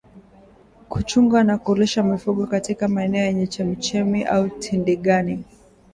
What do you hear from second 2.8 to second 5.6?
maeneo yenye chemchemi au tindigani